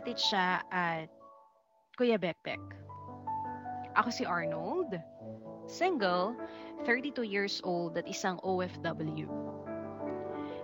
Ate 0.00 0.16
Cha 0.16 0.64
at 0.72 1.12
Kuya 2.00 2.16
Bekbek. 2.16 2.56
Ako 4.00 4.08
si 4.08 4.24
Arnold, 4.24 4.96
single, 5.68 6.32
32 6.88 7.28
years 7.28 7.60
old 7.68 8.00
at 8.00 8.08
isang 8.08 8.40
OFW. 8.40 9.28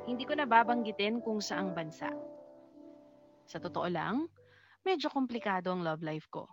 Hindi 0.09 0.25
ko 0.25 0.33
nababanggitin 0.41 1.21
kung 1.21 1.45
saang 1.45 1.77
bansa. 1.77 2.09
Sa 3.45 3.61
totoo 3.61 3.85
lang, 3.93 4.25
medyo 4.89 5.13
komplikado 5.13 5.69
ang 5.69 5.85
love 5.85 6.01
life 6.01 6.33
ko. 6.33 6.49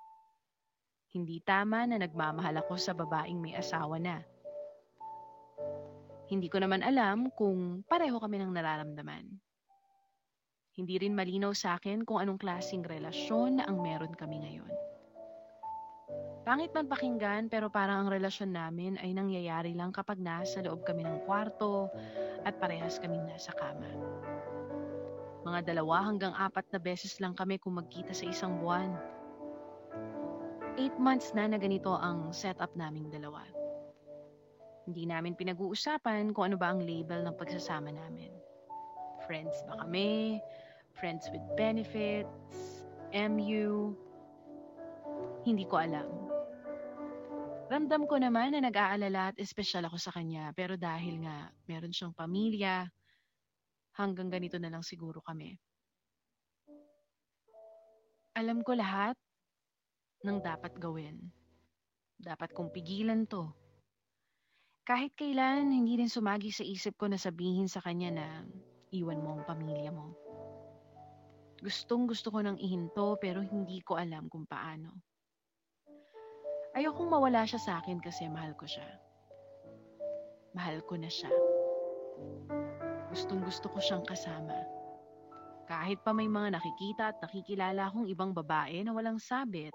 Hindi 1.15 1.39
tama 1.39 1.87
na 1.87 1.95
nagmamahal 2.03 2.67
ako 2.67 2.75
sa 2.75 2.91
babaeng 2.91 3.39
may 3.39 3.55
asawa 3.55 3.95
na. 3.95 4.19
Hindi 6.27 6.51
ko 6.51 6.59
naman 6.59 6.83
alam 6.83 7.31
kung 7.31 7.87
pareho 7.87 8.19
kami 8.19 8.43
ng 8.43 8.51
nararamdaman. 8.51 9.52
Hindi 10.73 10.97
rin 10.97 11.13
malinaw 11.13 11.53
sa 11.53 11.77
akin 11.77 12.01
kung 12.01 12.17
anong 12.17 12.41
klasing 12.41 12.81
relasyon 12.81 13.61
ang 13.61 13.77
meron 13.77 14.13
kami 14.17 14.41
ngayon. 14.41 14.73
Pangit 16.43 16.73
man 16.75 16.89
pakinggan 16.89 17.47
pero 17.47 17.69
parang 17.69 18.03
ang 18.03 18.09
relasyon 18.11 18.51
namin 18.51 18.99
ay 18.99 19.15
nangyayari 19.15 19.71
lang 19.77 19.93
kapag 19.93 20.19
nasa 20.19 20.59
loob 20.65 20.83
kami 20.83 21.05
ng 21.05 21.23
kwarto 21.23 21.87
at 22.43 22.57
parehas 22.57 22.99
kaming 22.99 23.23
nasa 23.29 23.53
kama. 23.55 23.87
Mga 25.45 25.71
dalawa 25.71 26.03
hanggang 26.03 26.33
apat 26.35 26.67
na 26.73 26.81
beses 26.81 27.21
lang 27.21 27.37
kami 27.37 27.61
kung 27.61 27.77
magkita 27.79 28.11
sa 28.11 28.25
isang 28.27 28.59
buwan. 28.59 28.97
Eight 30.75 30.97
months 30.97 31.31
na 31.37 31.47
na 31.47 31.61
ganito 31.61 31.93
ang 31.95 32.33
setup 32.33 32.73
naming 32.73 33.13
dalawa. 33.13 33.45
Hindi 34.83 35.07
namin 35.07 35.37
pinag-uusapan 35.37 36.33
kung 36.35 36.51
ano 36.51 36.57
ba 36.59 36.75
ang 36.75 36.83
label 36.83 37.23
ng 37.23 37.35
pagsasama 37.39 37.93
namin. 37.93 38.35
Friends 39.23 39.63
ba 39.63 39.79
kami? 39.79 40.43
Friends 40.97 41.29
with 41.33 41.43
benefits? 41.57 42.85
MU? 43.13 43.93
Hindi 45.45 45.65
ko 45.67 45.81
alam. 45.81 46.09
Ramdam 47.69 48.05
ko 48.05 48.21
naman 48.21 48.53
na 48.53 48.61
nag-aalala 48.61 49.33
at 49.33 49.37
espesyal 49.41 49.89
ako 49.89 49.97
sa 49.97 50.13
kanya 50.13 50.53
pero 50.53 50.77
dahil 50.77 51.25
nga 51.25 51.49
meron 51.65 51.89
siyang 51.89 52.13
pamilya, 52.13 52.85
hanggang 53.97 54.29
ganito 54.29 54.57
na 54.57 54.69
lang 54.69 54.81
siguro 54.81 55.21
kami. 55.21 55.57
Alam 58.33 58.65
ko 58.65 58.73
lahat 58.73 59.13
ng 60.25 60.41
dapat 60.41 60.73
gawin. 60.81 61.21
Dapat 62.17 62.53
kong 62.53 62.73
pigilan 62.73 63.29
to. 63.29 63.53
Kahit 64.83 65.15
kailan, 65.15 65.69
hindi 65.71 66.01
rin 66.01 66.11
sumagi 66.11 66.51
sa 66.51 66.65
isip 66.65 66.97
ko 66.97 67.07
na 67.07 67.15
sabihin 67.15 67.69
sa 67.69 67.79
kanya 67.79 68.09
na 68.11 68.27
iwan 68.91 69.21
mo 69.21 69.37
ang 69.37 69.43
pamilya 69.47 69.93
mo. 69.93 70.22
Gustong 71.63 72.11
gusto 72.11 72.27
ko 72.27 72.43
nang 72.43 72.59
ihinto 72.59 73.15
pero 73.23 73.39
hindi 73.39 73.79
ko 73.79 73.95
alam 73.95 74.27
kung 74.27 74.43
paano. 74.43 74.99
Ayokong 76.75 77.07
mawala 77.07 77.47
siya 77.47 77.55
sa 77.55 77.71
akin 77.79 78.03
kasi 78.03 78.27
mahal 78.27 78.51
ko 78.59 78.67
siya. 78.67 78.83
Mahal 80.51 80.83
ko 80.83 80.99
na 80.99 81.07
siya. 81.07 81.31
Gustong 83.15 83.47
gusto 83.47 83.71
ko 83.71 83.79
siyang 83.79 84.03
kasama. 84.03 84.59
Kahit 85.63 86.03
pa 86.03 86.11
may 86.11 86.27
mga 86.27 86.59
nakikita 86.59 87.15
at 87.15 87.17
nakikilala 87.23 87.87
akong 87.87 88.11
ibang 88.11 88.35
babae 88.35 88.83
na 88.83 88.91
walang 88.91 89.15
sabit, 89.15 89.71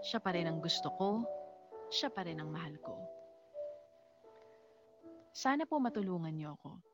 siya 0.00 0.16
pa 0.16 0.32
rin 0.32 0.48
ang 0.48 0.64
gusto 0.64 0.88
ko, 0.96 1.28
siya 1.92 2.08
pa 2.08 2.24
rin 2.24 2.40
ang 2.40 2.48
mahal 2.48 2.72
ko. 2.80 2.96
Sana 5.36 5.68
po 5.68 5.76
matulungan 5.76 6.32
niyo 6.32 6.56
ako. 6.56 6.93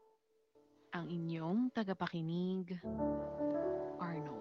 Ang 0.90 1.06
inyong 1.06 1.70
tagapakinig, 1.70 2.82
Arnold. 4.02 4.39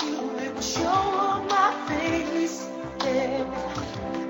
You, 0.00 0.38
it 0.38 0.54
will 0.54 0.62
show 0.62 0.86
on 0.86 1.46
my 1.48 1.74
face. 1.88 2.68
Yeah. 3.04 4.21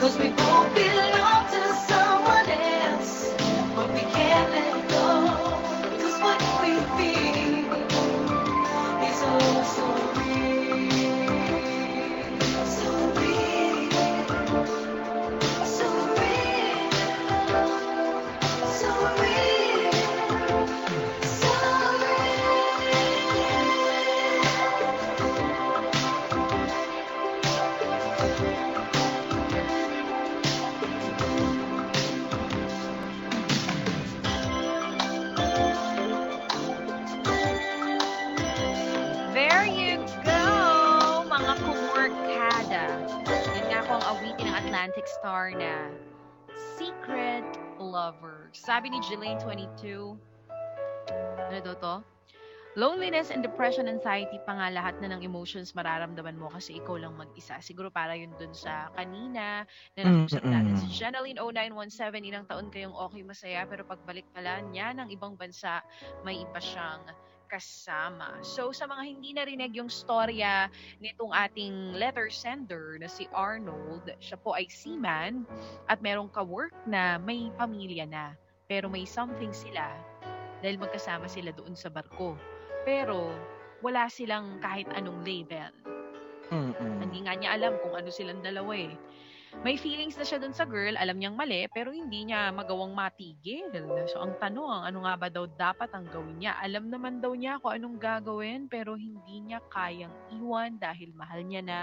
Cause 0.00 0.16
we 0.18 0.49
Atlantic 44.80 45.12
Star 45.12 45.52
na 45.52 45.92
Secret 46.80 47.44
Lover. 47.76 48.48
Sabi 48.56 48.88
ni 48.88 48.96
Jelaine 49.04 49.36
22, 49.36 50.16
ano 51.36 51.58
daw 51.60 51.76
to? 51.76 51.94
Loneliness 52.80 53.28
and 53.28 53.44
depression, 53.44 53.92
anxiety 53.92 54.40
pa 54.48 54.56
nga 54.56 54.72
lahat 54.72 54.96
na 55.04 55.12
ng 55.12 55.20
emotions 55.20 55.76
mararamdaman 55.76 56.32
mo 56.32 56.48
kasi 56.48 56.80
ikaw 56.80 56.96
lang 56.96 57.12
mag-isa. 57.12 57.60
Siguro 57.60 57.92
para 57.92 58.16
yun 58.16 58.32
dun 58.40 58.56
sa 58.56 58.88
kanina 58.96 59.68
na 59.68 60.00
nakusap 60.00 60.48
natin. 60.48 60.72
Si 60.80 60.88
Mm-mm. 60.88 60.96
Jenaline 60.96 61.36
0917, 61.36 62.30
ilang 62.32 62.48
taon 62.48 62.72
kayong 62.72 62.96
okay 62.96 63.20
masaya 63.20 63.68
pero 63.68 63.84
pagbalik 63.84 64.24
pala 64.32 64.64
niya 64.64 64.96
ng 64.96 65.12
ibang 65.12 65.36
bansa, 65.36 65.84
may 66.24 66.40
iba 66.40 66.56
siyang 66.56 67.04
kasama. 67.50 68.38
So 68.46 68.70
sa 68.70 68.86
mga 68.86 69.02
hindi 69.02 69.34
narinig 69.34 69.74
yung 69.74 69.90
storya 69.90 70.70
nitong 71.02 71.34
ating 71.34 71.98
letter 71.98 72.30
sender 72.30 72.96
na 73.02 73.10
si 73.10 73.26
Arnold, 73.34 74.06
siya 74.22 74.38
po 74.38 74.54
ay 74.54 74.70
seaman 74.70 75.42
at 75.90 75.98
merong 75.98 76.30
ka-work 76.30 76.72
na 76.86 77.18
may 77.18 77.50
pamilya 77.58 78.06
na. 78.06 78.38
Pero 78.70 78.86
may 78.86 79.02
something 79.02 79.50
sila 79.50 79.90
dahil 80.62 80.78
magkasama 80.78 81.26
sila 81.26 81.50
doon 81.50 81.74
sa 81.74 81.90
barko. 81.90 82.38
Pero 82.86 83.34
wala 83.82 84.06
silang 84.06 84.62
kahit 84.62 84.86
anong 84.94 85.26
label. 85.26 85.74
Mm-mm. 86.54 87.02
Hindi 87.02 87.26
nga 87.26 87.34
niya 87.34 87.50
alam 87.58 87.78
kung 87.82 87.94
ano 87.98 88.10
silang 88.10 88.42
dalawa 88.42 88.74
eh. 88.74 88.94
May 89.60 89.74
feelings 89.74 90.14
na 90.14 90.22
siya 90.22 90.38
dun 90.38 90.54
sa 90.54 90.62
girl, 90.62 90.94
alam 90.94 91.18
niyang 91.18 91.34
mali, 91.34 91.66
pero 91.74 91.90
hindi 91.90 92.30
niya 92.30 92.54
magawang 92.54 92.94
matigil. 92.94 93.66
So 94.06 94.22
ang 94.22 94.38
tanong, 94.38 94.86
ano 94.86 95.02
nga 95.02 95.14
ba 95.18 95.26
daw 95.26 95.50
dapat 95.50 95.90
ang 95.90 96.06
gawin 96.06 96.38
niya? 96.38 96.54
Alam 96.62 96.86
naman 96.86 97.18
daw 97.18 97.34
niya 97.34 97.58
kung 97.58 97.74
anong 97.74 97.98
gagawin, 97.98 98.70
pero 98.70 98.94
hindi 98.94 99.42
niya 99.42 99.58
kayang 99.66 100.14
iwan 100.30 100.78
dahil 100.78 101.10
mahal 101.18 101.42
niya 101.42 101.66
na 101.66 101.78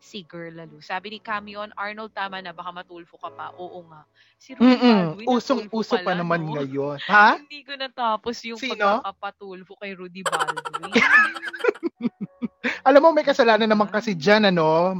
si 0.00 0.24
girl 0.24 0.56
lalo. 0.56 0.80
Sabi 0.80 1.12
ni 1.12 1.18
Camion, 1.20 1.68
Arnold, 1.76 2.16
tama 2.16 2.40
na, 2.40 2.56
baka 2.56 2.72
matulfo 2.72 3.20
ka 3.20 3.28
pa. 3.28 3.52
Oo 3.60 3.84
nga. 3.92 4.08
Si 4.40 4.56
Rudy 4.56 4.80
Mm-mm. 4.80 4.98
Baldwin, 5.12 5.26
Usong-uso 5.28 6.00
pa 6.00 6.16
naman 6.16 6.48
no? 6.48 6.56
ngayon. 6.56 6.96
Ha? 7.04 7.36
Hindi 7.44 7.60
ko 7.68 7.76
natapos 7.76 8.40
yung 8.48 8.56
Sino? 8.56 9.04
pagkakapatulfo 9.04 9.76
kay 9.76 9.92
Rudy 9.92 10.24
Baldwin. 10.24 10.92
Alam 12.88 13.00
mo, 13.04 13.08
may 13.12 13.24
kasalanan 13.24 13.68
naman 13.68 13.88
kasi 13.88 14.16
dyan, 14.16 14.48
ano, 14.48 14.92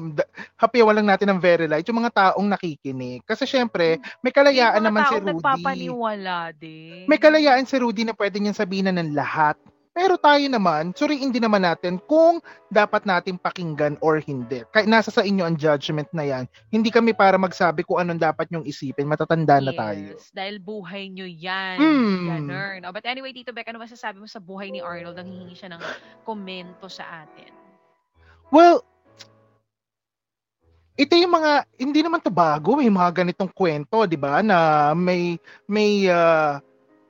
hapyawan 0.60 1.00
lang 1.00 1.08
natin 1.08 1.32
ng 1.32 1.40
very 1.40 1.64
light, 1.64 1.88
yung 1.88 2.04
mga 2.04 2.12
taong 2.12 2.44
nakikinig. 2.44 3.24
Kasi 3.24 3.48
syempre, 3.48 3.96
may 4.20 4.29
kalayaan 4.29 4.84
naman 4.84 5.08
si 5.08 5.17
Rudy. 5.17 5.32
nagpapaniwala 5.32 6.52
din. 6.52 7.08
May 7.08 7.17
kalayaan 7.17 7.64
si 7.64 7.81
Rudy 7.81 8.05
na 8.05 8.12
pwede 8.12 8.36
niyang 8.36 8.60
sabihin 8.60 8.93
na 8.93 8.94
ng 9.00 9.17
lahat. 9.17 9.56
Pero 9.90 10.14
tayo 10.14 10.46
naman, 10.46 10.94
suriin 10.94 11.34
din 11.34 11.43
naman 11.43 11.67
natin 11.67 11.98
kung 12.06 12.38
dapat 12.70 13.02
natin 13.02 13.34
pakinggan 13.34 13.98
or 13.98 14.22
hindi. 14.22 14.62
Kaya 14.70 14.86
nasa 14.86 15.10
sa 15.10 15.26
inyo 15.26 15.43
ang 15.43 15.58
judgment 15.58 16.06
na 16.14 16.22
yan. 16.22 16.44
Hindi 16.70 16.94
kami 16.94 17.10
para 17.10 17.34
magsabi 17.34 17.82
kung 17.82 17.98
anong 17.98 18.22
dapat 18.22 18.46
nyong 18.55 18.70
isipin. 18.70 19.10
Matatanda 19.10 19.58
na 19.58 19.74
tayo. 19.74 20.14
Yes, 20.14 20.31
dahil 20.31 20.62
buhay 20.62 21.10
nyo 21.10 21.26
yan. 21.26 21.76
Hmm. 21.82 22.22
Ganun. 22.31 22.86
Oh, 22.86 22.94
but 22.94 23.02
anyway, 23.02 23.34
Tito 23.34 23.50
Beck, 23.50 23.67
ano 23.67 23.82
masasabi 23.82 24.22
mo 24.22 24.31
sa 24.31 24.38
buhay 24.38 24.70
ni 24.70 24.79
Arnold? 24.79 25.19
Nang 25.19 25.26
hihingi 25.26 25.58
siya 25.58 25.74
ng 25.74 25.82
komento 26.22 26.86
sa 26.86 27.26
atin. 27.26 27.50
Well, 28.55 28.86
ito 31.00 31.16
yung 31.16 31.32
mga 31.32 31.64
hindi 31.80 32.04
naman 32.04 32.20
to 32.20 32.28
bago 32.28 32.76
eh 32.76 32.92
mga 32.92 33.24
ganitong 33.24 33.48
kwento, 33.48 34.04
'di 34.04 34.20
ba? 34.20 34.44
Na 34.44 34.92
may 34.92 35.40
may 35.64 36.04
ah, 36.12 36.60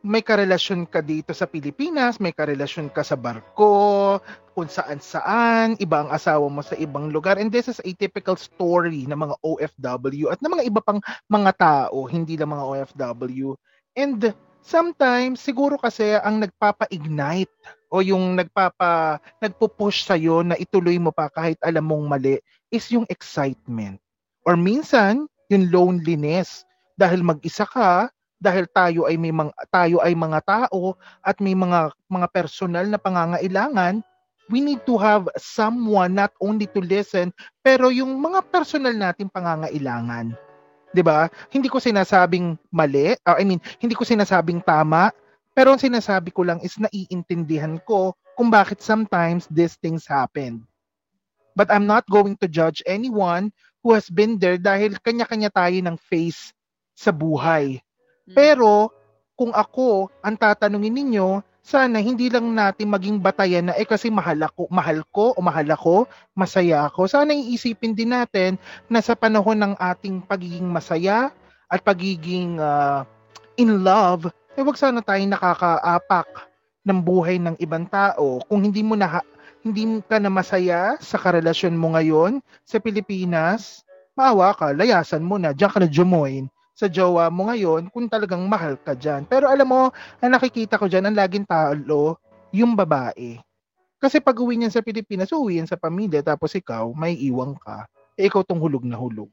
may 0.01 0.23
karelasyon 0.23 0.87
ka 0.87 1.03
dito 1.03 1.35
sa 1.35 1.45
Pilipinas, 1.45 2.23
may 2.23 2.33
karelasyon 2.33 2.89
ka 2.89 3.03
sa 3.05 3.19
barko, 3.19 4.17
kung 4.55 4.71
saan 4.71 5.03
saan, 5.03 5.77
iba 5.77 6.07
ang 6.07 6.11
asawa 6.15 6.47
mo 6.49 6.63
sa 6.65 6.79
ibang 6.79 7.13
lugar. 7.13 7.37
And 7.37 7.53
this 7.53 7.69
is 7.69 7.83
a 7.85 7.93
typical 7.99 8.39
story 8.39 9.05
ng 9.11 9.19
mga 9.19 9.37
OFW 9.45 10.33
at 10.33 10.41
ng 10.41 10.53
mga 10.57 10.65
iba 10.71 10.81
pang 10.81 11.03
mga 11.29 11.53
tao, 11.59 12.07
hindi 12.09 12.41
lang 12.41 12.55
mga 12.55 12.65
OFW. 12.65 13.59
And 13.99 14.33
sometimes 14.65 15.43
siguro 15.43 15.77
kasi 15.77 16.17
ang 16.17 16.41
nagpapa-ignite 16.41 17.53
o 17.93 18.01
yung 18.01 18.39
nagpapa 18.39 19.19
nagpo-push 19.41 20.07
sa 20.07 20.17
na 20.47 20.57
ituloy 20.57 20.97
mo 20.97 21.11
pa 21.11 21.29
kahit 21.29 21.59
alam 21.61 21.85
mong 21.85 22.07
mali 22.07 22.39
is 22.71 22.89
yung 22.91 23.07
excitement. 23.11 23.99
Or 24.47 24.57
minsan, 24.57 25.29
yung 25.51 25.69
loneliness 25.69 26.65
dahil 26.97 27.21
mag-isa 27.27 27.67
ka, 27.67 28.09
dahil 28.41 28.65
tayo 28.73 29.05
ay 29.05 29.21
may 29.21 29.31
mga 29.31 29.53
tayo 29.69 30.01
ay 30.01 30.17
mga 30.17 30.41
tao 30.49 30.97
at 31.21 31.37
may 31.45 31.53
mga 31.53 31.93
mga 32.09 32.27
personal 32.33 32.89
na 32.89 32.97
pangangailangan, 32.97 34.01
we 34.49 34.65
need 34.65 34.81
to 34.89 34.97
have 34.97 35.29
someone 35.37 36.17
not 36.17 36.33
only 36.41 36.65
to 36.73 36.81
listen 36.81 37.29
pero 37.61 37.93
yung 37.93 38.17
mga 38.17 38.41
personal 38.49 38.97
nating 38.97 39.29
pangangailangan. 39.29 40.33
'Di 40.91 41.03
ba? 41.05 41.29
Hindi 41.53 41.69
ko 41.69 41.79
sinasabing 41.79 42.57
mali, 42.73 43.15
uh, 43.29 43.37
I 43.37 43.45
mean, 43.45 43.61
hindi 43.79 43.95
ko 43.95 44.03
sinasabing 44.03 44.65
tama, 44.65 45.13
pero 45.55 45.77
ang 45.77 45.83
sinasabi 45.83 46.33
ko 46.33 46.43
lang 46.43 46.59
is 46.65 46.81
naiintindihan 46.81 47.79
ko 47.85 48.17
kung 48.35 48.49
bakit 48.49 48.81
sometimes 48.81 49.45
these 49.53 49.77
things 49.79 50.09
happen. 50.09 50.65
But 51.55 51.69
I'm 51.71 51.87
not 51.87 52.07
going 52.07 52.39
to 52.41 52.47
judge 52.47 52.83
anyone 52.87 53.51
who 53.81 53.97
has 53.97 54.13
been 54.13 54.37
there 54.37 54.61
dahil 54.61 55.01
kanya-kanya 55.01 55.51
tayo 55.51 55.77
ng 55.81 55.97
face 55.97 56.53
sa 56.93 57.11
buhay. 57.11 57.81
Mm. 58.29 58.35
Pero 58.37 58.93
kung 59.35 59.57
ako 59.57 60.13
ang 60.21 60.37
tatanungin 60.37 60.93
ninyo, 60.93 61.41
sana 61.65 62.01
hindi 62.01 62.29
lang 62.29 62.53
natin 62.53 62.93
maging 62.93 63.21
batayan 63.21 63.73
na 63.73 63.75
eh 63.77 63.89
kasi 63.89 64.13
mahal 64.13 64.37
ako, 64.43 64.69
mahal 64.69 65.01
ko 65.13 65.33
o 65.33 65.39
mahal 65.41 65.69
ako, 65.71 66.09
masaya 66.37 66.89
ako. 66.89 67.09
Sana 67.09 67.33
iisipin 67.33 67.97
din 67.97 68.13
natin 68.13 68.61
na 68.89 69.01
sa 69.01 69.17
panahon 69.17 69.57
ng 69.57 69.75
ating 69.77 70.25
pagiging 70.25 70.69
masaya 70.69 71.33
at 71.71 71.81
pagiging 71.81 72.59
ah, 72.61 73.07
in 73.57 73.81
love, 73.81 74.29
eh 74.59 74.65
wag 74.65 74.77
sana 74.77 75.01
tayong 75.01 75.33
nakakaapak 75.33 76.51
ng 76.85 76.99
buhay 77.01 77.37
ng 77.39 77.57
ibang 77.61 77.87
tao. 77.87 78.41
Kung 78.49 78.65
hindi 78.65 78.81
mo 78.81 78.97
na 78.99 79.21
hindi 79.61 80.01
ka 80.09 80.17
na 80.17 80.33
masaya 80.33 80.97
sa 81.01 81.21
karelasyon 81.21 81.77
mo 81.77 81.93
ngayon 81.93 82.41
sa 82.65 82.81
Pilipinas, 82.81 83.85
maawa 84.17 84.57
ka, 84.57 84.73
layasan 84.73 85.25
mo 85.25 85.37
na, 85.37 85.53
diyan 85.53 85.71
ka 85.71 85.79
na 85.81 85.89
jumoin 85.89 86.49
sa 86.73 86.89
jowa 86.89 87.29
mo 87.29 87.53
ngayon 87.53 87.93
kung 87.93 88.09
talagang 88.09 88.41
mahal 88.49 88.81
ka 88.81 88.97
dyan. 88.97 89.29
Pero 89.29 89.53
alam 89.53 89.69
mo, 89.69 89.83
ang 90.25 90.33
nakikita 90.33 90.81
ko 90.81 90.89
dyan, 90.89 91.13
ang 91.13 91.17
laging 91.17 91.45
talo, 91.45 92.17
yung 92.57 92.73
babae. 92.73 93.37
Kasi 94.01 94.17
pag 94.17 94.33
uwi 94.41 94.57
niyan 94.57 94.73
sa 94.73 94.81
Pilipinas, 94.81 95.29
uwi 95.29 95.61
yan 95.61 95.69
sa 95.69 95.77
pamilya, 95.77 96.25
tapos 96.25 96.57
ikaw, 96.57 96.89
may 96.97 97.13
iwang 97.21 97.53
ka. 97.61 97.85
Eh, 98.17 98.33
ikaw 98.33 98.41
tong 98.41 98.57
hulog 98.57 98.81
na 98.89 98.97
hulog. 98.97 99.29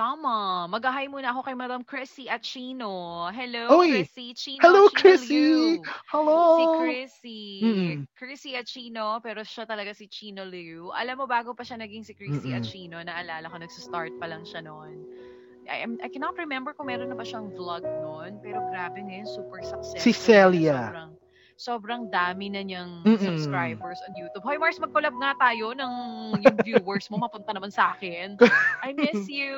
Tama. 0.00 0.64
Mag-hi 0.72 1.12
muna 1.12 1.28
ako 1.28 1.44
kay 1.44 1.52
Madam 1.52 1.84
Chrissy 1.84 2.24
at 2.24 2.40
Chino. 2.40 3.28
Hello, 3.28 3.84
Oy! 3.84 4.00
Chrissy. 4.00 4.32
Chino, 4.32 4.64
Hello, 4.64 4.88
Chino 4.88 4.96
Chrissy! 4.96 5.28
Liu. 5.28 5.84
Hello! 6.08 6.40
Si 6.40 6.64
Chrissy. 6.80 7.44
Mm-mm. 7.60 7.96
Chrissy 8.16 8.56
at 8.56 8.64
Chino, 8.64 9.20
pero 9.20 9.44
siya 9.44 9.68
talaga 9.68 9.92
si 9.92 10.08
Chino 10.08 10.40
Liu. 10.48 10.88
Alam 10.96 11.20
mo, 11.20 11.24
bago 11.28 11.52
pa 11.52 11.68
siya 11.68 11.76
naging 11.76 12.08
si 12.08 12.16
Chrissy 12.16 12.56
at 12.56 12.64
Mm-mm. 12.64 12.72
Chino, 12.72 12.96
naalala 13.04 13.44
ko, 13.44 13.60
nagsa-start 13.60 14.16
pa 14.16 14.24
lang 14.24 14.48
siya 14.48 14.64
noon. 14.64 15.04
I, 15.68 15.84
I 15.84 16.08
cannot 16.08 16.32
remember 16.40 16.72
kung 16.72 16.88
meron 16.88 17.12
na 17.12 17.16
ba 17.20 17.28
siyang 17.28 17.52
vlog 17.52 17.84
noon, 17.84 18.40
pero 18.40 18.56
grabe 18.72 19.04
ngayon, 19.04 19.28
super 19.28 19.60
successful. 19.60 20.00
Si. 20.00 20.16
Celia. 20.16 20.96
Sobrang, 20.96 21.12
sobrang 21.60 22.08
dami 22.08 22.48
na 22.48 22.64
niyang 22.64 23.04
Mm-mm. 23.04 23.20
subscribers 23.20 24.00
on 24.08 24.16
YouTube. 24.16 24.40
Hoy 24.40 24.56
Mars, 24.56 24.80
mag-collab 24.80 25.12
nga 25.12 25.36
tayo 25.36 25.76
ng 25.76 25.92
yung 26.40 26.56
viewers 26.64 27.04
mo, 27.12 27.20
mapunta 27.20 27.52
naman 27.52 27.68
sa 27.68 27.92
akin. 27.92 28.40
I 28.80 28.96
miss 28.96 29.28
you. 29.32 29.52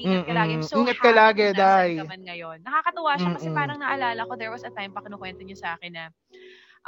Ingat 0.00 0.24
ka 0.24 0.32
lagi. 0.32 0.52
I'm 0.56 0.64
so 0.64 0.80
Ingat 0.80 0.96
ka 0.96 1.12
lagi, 1.12 1.52
Day. 1.52 2.00
ka 2.00 2.08
man 2.08 2.24
ngayon. 2.24 2.64
Nakakatuwa 2.64 3.20
siya 3.20 3.30
kasi 3.36 3.48
parang 3.52 3.76
naalala 3.84 4.24
ko, 4.24 4.32
there 4.40 4.48
was 4.48 4.64
a 4.64 4.72
time 4.72 4.96
pa 4.96 5.04
kinukwento 5.04 5.44
niyo 5.44 5.60
sa 5.60 5.76
akin 5.76 5.92
na 5.92 6.04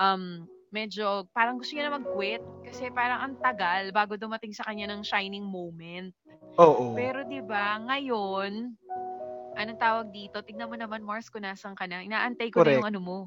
um, 0.00 0.49
medyo 0.73 1.28
parang 1.37 1.61
gusto 1.61 1.76
niya 1.76 1.92
na 1.92 2.00
mag-quit 2.00 2.40
kasi 2.64 2.88
parang 2.88 3.21
ang 3.21 3.35
tagal 3.44 3.92
bago 3.92 4.16
dumating 4.16 4.56
sa 4.56 4.64
kanya 4.64 4.88
ng 4.88 5.04
shining 5.04 5.44
moment. 5.44 6.16
Oo. 6.56 6.97
Pero 6.97 7.21
'di 7.28 7.44
ba, 7.44 7.78
ngayon 7.85 8.75
anong 9.54 9.78
tawag 9.78 10.09
dito? 10.11 10.42
Tignan 10.42 10.66
mo 10.66 10.75
naman 10.75 11.04
Mars 11.04 11.30
kung 11.30 11.44
nasan 11.47 11.78
ka 11.78 11.87
na. 11.87 12.02
Inaantay 12.02 12.50
ko 12.50 12.64
na 12.64 12.75
Correct. 12.75 12.76
yung 12.80 12.88
ano 12.90 12.99
mo, 12.99 13.18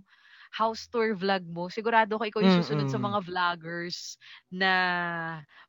house 0.52 0.88
tour 0.90 1.14
vlog 1.16 1.44
mo. 1.50 1.68
Sigurado 1.72 2.18
ko 2.20 2.24
ikaw 2.26 2.42
yung 2.44 2.54
susunod 2.54 2.88
sa 2.88 2.98
Mm-mm. 2.98 3.02
mga 3.02 3.20
vloggers 3.26 4.16
na 4.52 4.72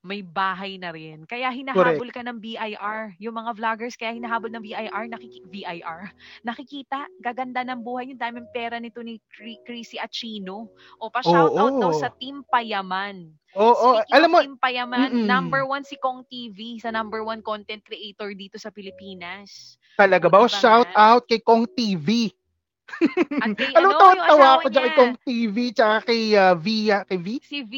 may 0.05 0.23
bahay 0.23 0.77
na 0.79 0.91
rin. 0.95 1.25
Kaya 1.27 1.51
hinahabol 1.53 2.11
ka 2.13 2.23
ng 2.25 2.39
BIR. 2.39 3.15
Yung 3.23 3.35
mga 3.37 3.53
vloggers 3.57 3.97
kaya 3.99 4.15
hinahabol 4.17 4.51
ng 4.53 4.63
BIR, 4.63 5.05
nakiki 5.11 5.41
VIR. 5.47 6.11
Nakikita, 6.47 7.07
gaganda 7.21 7.63
ng 7.67 7.81
buhay 7.83 8.13
yung 8.13 8.21
daming 8.21 8.49
pera 8.51 8.79
nito 8.79 9.01
ni 9.03 9.19
Chrissy 9.65 9.99
Achino. 9.99 10.71
O 11.01 11.11
pa 11.11 11.23
shoutout 11.25 11.77
daw 11.79 11.91
Oo. 11.91 11.95
sa 11.95 12.11
Team 12.21 12.43
Payaman. 12.47 13.35
Oo, 13.57 13.89
Speaking 13.89 14.17
alam 14.17 14.29
of 14.29 14.33
mo, 14.33 14.39
Team 14.39 14.57
Payaman, 14.59 15.13
Mm-mm. 15.13 15.27
number 15.27 15.65
one 15.67 15.85
si 15.85 15.97
Kong 16.01 16.25
TV 16.29 16.79
sa 16.81 16.91
number 16.93 17.23
one 17.25 17.43
content 17.45 17.83
creator 17.85 18.33
dito 18.35 18.57
sa 18.59 18.71
Pilipinas. 18.73 19.77
talaga 19.99 20.27
ba? 20.33 20.39
O, 20.45 20.49
ba 20.51 20.61
shout 20.61 20.91
out 20.95 21.25
kay 21.29 21.41
Kong 21.43 21.67
TV. 21.69 22.33
Alam 23.77 23.91
ano, 23.91 23.99
mo, 24.01 24.07
yung 24.17 24.25
tawa 24.25 24.25
asawa 24.25 24.47
ako 24.59 24.67
dyan 24.73 24.91
kay 24.97 25.09
TV, 25.23 25.57
tsaka 25.77 25.97
kay 26.09 26.23
uh, 26.35 26.55
Via, 26.57 27.05
kay 27.05 27.19
V? 27.21 27.29
Si 27.45 27.61
V. 27.63 27.75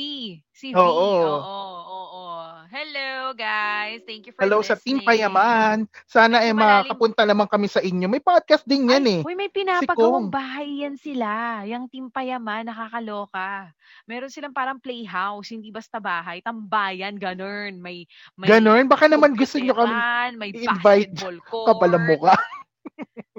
Si 0.55 0.69
V. 0.71 0.77
Oo. 0.79 0.87
Oo, 0.87 1.41
oo, 1.43 2.05
oo. 2.15 2.31
Hello, 2.71 3.35
guys. 3.35 3.99
Thank 4.07 4.31
you 4.31 4.33
for 4.33 4.47
Hello 4.47 4.63
sa 4.63 4.79
Team 4.79 5.03
listening. 5.03 5.27
Payaman. 5.27 5.91
Sana 6.07 6.39
eh 6.47 6.55
Medyo 6.55 6.63
malalim. 6.63 6.81
makapunta 6.87 7.23
naman 7.27 7.51
kami 7.51 7.67
sa 7.67 7.83
inyo. 7.83 8.07
May 8.07 8.23
podcast 8.23 8.63
din 8.63 8.87
yan 8.87 9.03
Ay, 9.03 9.11
eh. 9.11 9.21
Uy, 9.27 9.35
may 9.35 9.51
pinapagawang 9.51 10.31
bahay 10.31 10.87
yan 10.87 10.95
sila. 10.95 11.63
Yung 11.67 11.91
Team 11.91 12.15
Payaman, 12.15 12.71
nakakaloka. 12.71 13.75
Meron 14.07 14.31
silang 14.31 14.55
parang 14.55 14.79
playhouse, 14.79 15.51
hindi 15.51 15.75
basta 15.75 15.99
bahay. 15.99 16.39
Tambayan, 16.47 17.19
ganun. 17.19 17.83
May, 17.83 18.07
may 18.39 18.47
Ganon, 18.47 18.87
baka 18.87 19.11
naman 19.11 19.35
gusto 19.35 19.59
nyo 19.59 19.75
kami 19.75 19.95
may 20.39 20.55
i-invite 20.55 21.11
court. 21.51 21.67
kapal 21.67 21.91
ang 21.91 22.07
mukha. 22.07 22.39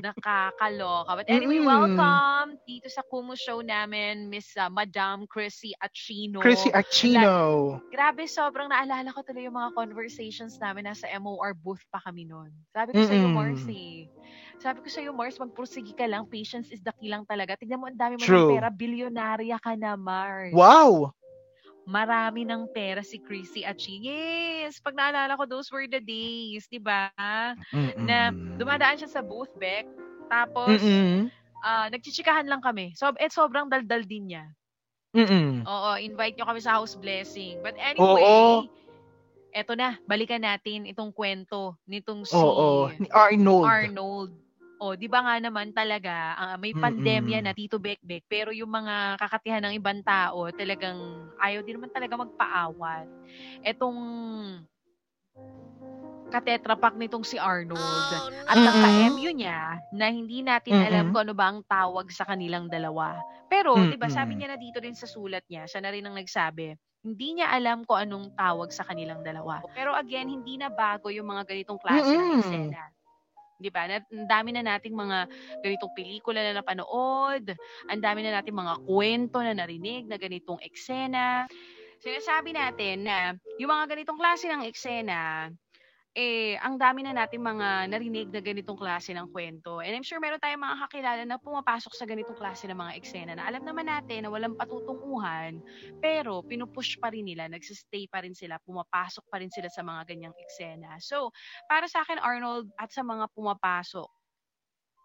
Nakakaloka. 0.01 1.11
But 1.21 1.29
anyway, 1.29 1.61
Mm-mm. 1.61 1.69
welcome 1.69 2.57
dito 2.65 2.89
sa 2.89 3.05
Kumu 3.05 3.37
Show 3.37 3.61
namin, 3.61 4.27
Miss 4.27 4.51
uh, 4.57 4.67
Madam 4.67 5.29
Chrissy 5.29 5.77
Achino. 5.77 6.41
Chrissy 6.41 6.73
Achino. 6.73 7.77
Grabe, 7.93 8.25
sobrang 8.25 8.67
naalala 8.67 9.13
ko 9.13 9.21
tuloy 9.21 9.45
yung 9.45 9.55
mga 9.55 9.71
conversations 9.77 10.57
namin. 10.57 10.89
Nasa 10.89 11.07
MOR 11.21 11.53
booth 11.53 11.85
pa 11.93 12.01
kami 12.01 12.25
noon. 12.25 12.49
Sabi 12.73 12.97
ko 12.97 13.01
sa'yo, 13.05 13.29
Mm-mm. 13.29 13.35
Mars 13.37 13.63
eh. 13.69 14.09
Sabi 14.57 14.77
ko 14.81 14.87
sa'yo, 14.89 15.09
Mars, 15.13 15.37
magpursige 15.37 15.93
ka 15.93 16.05
lang. 16.09 16.25
Patience 16.25 16.69
is 16.73 16.81
the 16.81 16.93
key 16.97 17.09
lang 17.09 17.25
talaga. 17.25 17.57
Tignan 17.57 17.81
mo, 17.81 17.89
ang 17.89 17.97
dami 17.97 18.17
mo 18.17 18.25
ng 18.25 18.49
pera. 18.49 18.67
Bilyonarya 18.69 19.57
ka 19.61 19.73
na, 19.77 19.93
Mars. 19.97 20.53
Wow! 20.53 21.13
Marami 21.89 22.45
ng 22.45 22.69
pera 22.69 23.01
si 23.01 23.17
Chrissy 23.17 23.65
Achino. 23.65 24.05
Yes! 24.05 24.77
Pag 24.79 24.93
naalala 24.93 25.33
ko, 25.33 25.49
those 25.49 25.73
were 25.73 25.89
the 25.89 25.99
days, 25.99 26.69
di 26.69 26.77
ba? 26.77 27.09
Na 27.97 28.29
dumadaan 28.61 29.01
siya 29.01 29.09
sa 29.09 29.25
booth, 29.25 29.51
Beck. 29.57 29.89
Tapos, 30.29 30.79
Mm-mm. 30.79 31.27
ah, 31.65 31.89
nagchichikahan 31.89 32.45
lang 32.45 32.61
kami. 32.61 32.93
So, 32.93 33.09
eh, 33.17 33.33
sobrang 33.33 33.67
daldal 33.67 34.05
din 34.05 34.29
niya. 34.29 34.45
Mm-mm. 35.11 35.67
Oo, 35.67 35.91
invite 35.99 36.39
nyo 36.39 36.47
kami 36.47 36.61
sa 36.63 36.79
house 36.79 36.95
blessing. 36.95 37.59
But 37.59 37.75
Oo. 37.75 37.83
anyway, 37.83 38.69
eto 39.51 39.75
na, 39.75 39.99
balikan 40.07 40.39
natin 40.39 40.87
itong 40.87 41.11
kwento 41.11 41.75
nitong 41.83 42.23
si 42.23 42.37
Oo. 42.37 42.87
Ni 42.95 43.09
Arnold. 43.11 43.67
Arnold. 43.67 44.31
O, 44.81 44.97
di 44.97 45.05
ba 45.05 45.21
nga 45.21 45.35
naman 45.37 45.69
talaga, 45.77 46.33
ah, 46.33 46.55
may 46.57 46.73
pandemya 46.73 47.45
na 47.45 47.53
Tito 47.53 47.77
Bekbek, 47.77 48.25
pero 48.25 48.49
yung 48.49 48.73
mga 48.73 49.13
kakatihan 49.21 49.61
ng 49.69 49.77
ibang 49.77 50.01
tao, 50.01 50.49
talagang 50.57 50.97
ayaw 51.37 51.61
din 51.61 51.77
naman 51.77 51.93
talaga 51.93 52.17
magpaawat. 52.17 53.05
Etong 53.61 53.99
katetrapak 56.31 56.95
nitong 56.95 57.27
si 57.27 57.35
Arnold 57.35 58.07
at 58.47 58.59
ang 58.63 58.79
ka-MU 58.79 59.35
niya 59.35 59.83
na 59.91 60.07
hindi 60.07 60.39
natin 60.39 60.79
alam 60.79 61.05
Mm-mm. 61.05 61.11
kung 61.11 61.27
ano 61.27 61.33
ba 61.35 61.51
ang 61.51 61.59
tawag 61.67 62.07
sa 62.15 62.23
kanilang 62.23 62.71
dalawa. 62.71 63.19
Pero, 63.51 63.83
'di 63.83 63.99
ba, 63.99 64.07
sabi 64.07 64.39
niya 64.39 64.47
na 64.55 64.55
dito 64.55 64.79
din 64.79 64.95
sa 64.95 65.11
sulat 65.11 65.43
niya, 65.51 65.67
siya 65.67 65.83
na 65.83 65.91
rin 65.91 66.07
ang 66.07 66.15
nagsabi, 66.15 66.79
hindi 67.03 67.27
niya 67.35 67.51
alam 67.51 67.83
kung 67.83 67.99
anong 67.99 68.31
tawag 68.31 68.71
sa 68.71 68.87
kanilang 68.87 69.19
dalawa. 69.27 69.59
Pero 69.75 69.91
again, 69.91 70.31
hindi 70.31 70.55
na 70.55 70.71
bago 70.71 71.11
yung 71.11 71.27
mga 71.27 71.43
ganitong 71.51 71.81
klase 71.83 72.15
ng 72.15 72.31
Mm-mm. 72.31 72.31
eksena. 72.31 72.87
'Di 73.61 73.69
ba? 73.69 73.85
Ang 73.85 74.25
dami 74.25 74.49
na 74.51 74.65
nating 74.65 74.97
mga 74.97 75.29
ganitong 75.61 75.93
pelikula 75.93 76.41
na 76.41 76.57
napanood, 76.59 77.53
ang 77.87 78.01
dami 78.01 78.25
na 78.25 78.41
nating 78.41 78.57
mga 78.57 78.73
kwento 78.83 79.37
na 79.39 79.53
narinig 79.53 80.09
na 80.09 80.17
ganitong 80.17 80.57
eksena. 80.65 81.45
Sinasabi 82.01 82.57
natin 82.57 83.05
na 83.05 83.37
yung 83.61 83.69
mga 83.69 83.93
ganitong 83.93 84.17
klase 84.17 84.49
ng 84.49 84.65
eksena, 84.65 85.53
eh, 86.11 86.59
ang 86.59 86.75
dami 86.75 87.07
na 87.07 87.15
nating 87.15 87.39
mga 87.39 87.87
narinig 87.87 88.27
na 88.35 88.43
ganitong 88.43 88.75
klase 88.75 89.15
ng 89.15 89.31
kwento. 89.31 89.79
And 89.79 89.95
I'm 89.95 90.03
sure 90.03 90.19
meron 90.19 90.43
tayong 90.43 90.59
mga 90.59 90.77
kakilala 90.87 91.23
na 91.23 91.39
pumapasok 91.39 91.93
sa 91.95 92.03
ganitong 92.03 92.35
klase 92.35 92.67
ng 92.67 92.75
mga 92.75 92.95
eksena 92.99 93.31
na 93.39 93.47
alam 93.47 93.63
naman 93.63 93.87
natin 93.87 94.27
na 94.27 94.29
walang 94.31 94.51
patutunguhan, 94.59 95.63
pero 96.03 96.43
pinupush 96.43 96.99
pa 96.99 97.15
rin 97.15 97.23
nila, 97.23 97.47
nagsistay 97.47 98.11
pa 98.11 98.27
rin 98.27 98.35
sila, 98.35 98.59
pumapasok 98.59 99.23
pa 99.31 99.39
rin 99.39 99.47
sila 99.47 99.71
sa 99.71 99.87
mga 99.87 100.03
ganyang 100.11 100.35
eksena. 100.35 100.99
So, 100.99 101.31
para 101.71 101.87
sa 101.87 102.03
akin, 102.03 102.19
Arnold, 102.19 102.67
at 102.75 102.91
sa 102.91 103.07
mga 103.07 103.31
pumapasok 103.31 104.09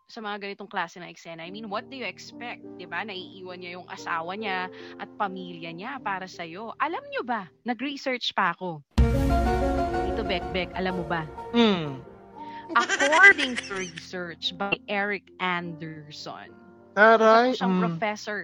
sa 0.07 0.23
mga 0.23 0.39
ganitong 0.39 0.71
klase 0.71 1.03
ng 1.03 1.11
eksena, 1.11 1.43
I 1.43 1.51
mean, 1.51 1.67
what 1.67 1.91
do 1.91 1.99
you 1.99 2.07
expect? 2.07 2.63
'Di 2.79 2.87
ba 2.87 3.03
Naiiwan 3.03 3.59
niya 3.59 3.75
yung 3.75 3.91
asawa 3.91 4.39
niya 4.39 4.71
at 5.03 5.11
pamilya 5.19 5.75
niya 5.75 5.99
para 5.99 6.31
sa'yo. 6.31 6.79
Alam 6.79 7.03
niyo 7.11 7.27
ba, 7.27 7.51
nag-research 7.67 8.31
pa 8.31 8.55
ako. 8.55 8.87
Dito, 10.07 10.23
Bekbek, 10.25 10.71
alam 10.77 11.01
mo 11.01 11.05
ba? 11.05 11.25
Mm. 11.53 12.01
According 12.75 13.57
to 13.69 13.79
research 13.79 14.53
by 14.59 14.75
Eric 14.91 15.29
Anderson, 15.39 16.51
Taray. 16.97 17.53
isa 17.55 17.63
siyang 17.63 17.77
mm. 17.79 17.85
professor. 17.85 18.39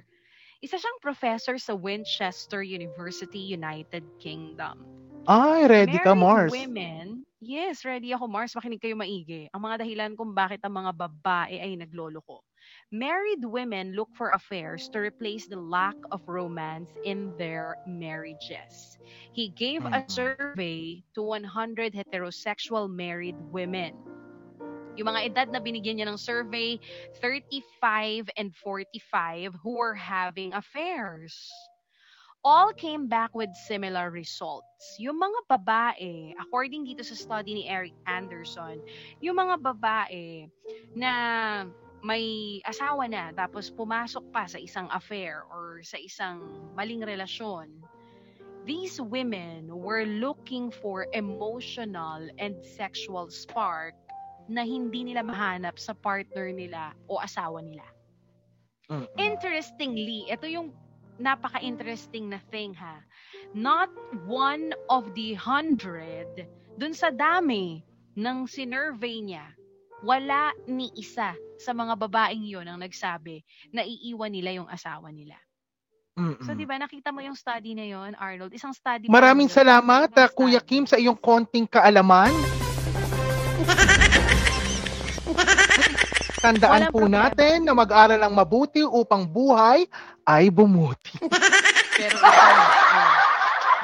Isa 0.63 0.77
siyang 0.79 1.01
professor 1.03 1.59
sa 1.59 1.75
Winchester 1.75 2.63
University, 2.63 3.43
United 3.43 4.07
Kingdom. 4.23 4.87
Ay, 5.27 5.67
ready 5.67 5.99
ka, 6.03 6.15
Mars. 6.19 6.51
women, 6.51 7.23
yes, 7.39 7.83
ready 7.83 8.11
ako, 8.15 8.27
Mars. 8.27 8.55
Makinig 8.55 8.83
kayo 8.83 8.95
maigi. 8.99 9.47
Ang 9.55 9.63
mga 9.67 9.87
dahilan 9.87 10.11
kung 10.19 10.35
bakit 10.35 10.63
ang 10.67 10.75
mga 10.83 10.95
babae 10.95 11.59
ay 11.59 11.79
nagloloko. 11.79 12.43
Married 12.93 13.43
women 13.45 13.95
look 13.97 14.11
for 14.15 14.31
affairs 14.31 14.89
to 14.93 15.01
replace 15.01 15.47
the 15.49 15.57
lack 15.59 15.97
of 16.13 16.21
romance 16.29 16.93
in 17.05 17.35
their 17.39 17.77
marriages. 17.89 18.99
He 19.33 19.49
gave 19.49 19.85
a 19.87 20.05
Mhm. 20.05 20.11
survey 20.11 21.03
to 21.15 21.23
100 21.23 21.95
heterosexual 21.95 22.91
married 22.93 23.37
women. 23.51 23.97
Yung 25.01 25.09
mga 25.09 25.25
edad 25.33 25.49
na 25.49 25.59
binigyan 25.59 25.97
niya 25.99 26.09
ng 26.13 26.21
survey, 26.21 26.77
35 27.17 28.29
and 28.37 28.53
45 28.55 29.57
who 29.65 29.79
were 29.81 29.97
having 29.97 30.53
affairs 30.53 31.33
all 32.45 32.73
came 32.75 33.07
back 33.09 33.31
with 33.35 33.51
similar 33.55 34.11
results. 34.11 34.99
Yung 34.99 35.19
mga 35.19 35.41
babae, 35.49 36.35
according 36.43 36.85
dito 36.85 37.07
sa 37.07 37.15
study 37.15 37.55
ni 37.55 37.65
Eric 37.71 37.95
Anderson, 38.07 38.83
yung 39.23 39.39
mga 39.39 39.63
babae 39.63 40.51
na 40.99 41.13
may 42.03 42.59
asawa 42.67 43.07
na 43.07 43.31
tapos 43.31 43.71
pumasok 43.71 44.27
pa 44.35 44.51
sa 44.51 44.59
isang 44.59 44.91
affair 44.91 45.47
or 45.49 45.79
sa 45.87 45.97
isang 46.03 46.43
maling 46.75 47.07
relasyon, 47.07 47.71
these 48.67 48.99
women 48.99 49.71
were 49.71 50.07
looking 50.07 50.71
for 50.71 51.07
emotional 51.15 52.27
and 52.43 52.59
sexual 52.63 53.31
spark 53.31 53.95
na 54.51 54.67
hindi 54.67 55.07
nila 55.07 55.23
mahanap 55.23 55.79
sa 55.79 55.95
partner 55.95 56.51
nila 56.51 56.91
o 57.07 57.23
asawa 57.23 57.63
nila. 57.63 57.87
Interestingly, 59.17 60.29
ito 60.29 60.45
yung 60.45 60.75
napaka-interesting 61.23 62.29
na 62.29 62.43
thing 62.51 62.75
ha. 62.75 63.01
Not 63.55 63.89
one 64.27 64.75
of 64.91 65.15
the 65.15 65.39
hundred, 65.39 66.51
dun 66.77 66.93
sa 66.93 67.15
dami 67.15 67.87
ng 68.19 68.45
sinurvey 68.45 69.23
niya, 69.25 69.55
wala 70.03 70.51
ni 70.67 70.91
isa 70.99 71.33
sa 71.63 71.71
mga 71.71 71.95
babaeng 71.95 72.43
yon 72.43 72.67
ang 72.67 72.83
nagsabi 72.83 73.47
na 73.71 73.87
iiwan 73.87 74.35
nila 74.35 74.51
yung 74.59 74.67
asawa 74.67 75.15
nila. 75.15 75.39
Mm-mm. 76.13 76.45
So, 76.45 76.53
di 76.53 76.69
ba, 76.69 76.77
nakita 76.77 77.09
mo 77.09 77.25
yung 77.25 77.33
study 77.33 77.73
na 77.73 77.89
yon 77.89 78.13
Arnold? 78.19 78.53
Isang 78.53 78.77
study 78.77 79.09
Maraming 79.09 79.49
yun. 79.49 79.57
salamat, 79.57 80.13
ah, 80.13 80.29
Kuya 80.29 80.61
study. 80.61 80.69
Kim, 80.69 80.85
sa 80.85 81.01
iyong 81.01 81.17
konting 81.17 81.65
kaalaman. 81.65 82.35
Tandaan 86.43 86.91
Walang 86.91 86.93
po 86.93 87.07
problema. 87.07 87.31
natin 87.31 87.63
na 87.63 87.73
mag-aral 87.73 88.19
ng 88.19 88.35
mabuti 88.35 88.83
upang 88.83 89.23
buhay 89.23 89.87
ay 90.27 90.51
bumuti. 90.51 91.15
Pero 92.03 92.19
ito, 92.19 92.27
oh, 92.27 93.15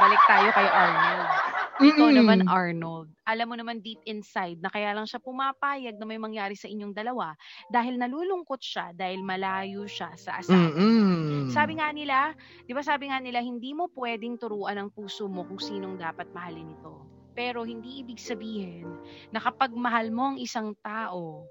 balik 0.02 0.22
tayo 0.26 0.48
kay 0.50 0.66
Arnold. 0.66 1.37
Ikaw 1.78 2.10
Mm. 2.10 2.16
naman, 2.18 2.38
Arnold, 2.50 3.08
alam 3.22 3.46
mo 3.46 3.54
naman 3.54 3.78
deep 3.78 4.02
inside 4.02 4.58
na 4.58 4.66
kaya 4.72 4.90
lang 4.96 5.06
siya 5.06 5.22
pumapayag 5.22 5.94
na 5.94 6.06
may 6.08 6.18
mangyari 6.18 6.58
sa 6.58 6.66
inyong 6.66 6.90
dalawa 6.90 7.38
dahil 7.70 7.94
nalulungkot 8.00 8.58
siya 8.58 8.90
dahil 8.96 9.22
malayo 9.22 9.86
siya 9.86 10.10
sa 10.18 10.42
asawa. 10.42 10.74
Mm-mm. 10.74 11.46
Sabi 11.52 11.78
nga 11.78 11.94
nila, 11.94 12.34
di 12.66 12.72
ba 12.74 12.82
sabi 12.82 13.10
nga 13.10 13.22
nila, 13.22 13.38
hindi 13.38 13.72
mo 13.76 13.86
pwedeng 13.94 14.40
turuan 14.40 14.80
ang 14.80 14.90
puso 14.90 15.30
mo 15.30 15.46
kung 15.46 15.60
sinong 15.60 15.94
dapat 16.00 16.26
mahalin 16.34 16.74
ito. 16.74 16.98
Pero 17.38 17.62
hindi 17.62 18.02
ibig 18.02 18.18
sabihin 18.18 18.88
na 19.30 19.38
kapag 19.38 19.70
mahal 19.70 20.10
mo 20.10 20.34
ang 20.34 20.38
isang 20.42 20.74
tao, 20.82 21.46